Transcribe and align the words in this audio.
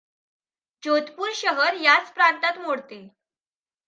जोधपूर 0.83 1.31
शहर 1.33 1.73
याच 1.73 2.11
प्रांतात 2.13 2.57
मोडते. 2.57 3.01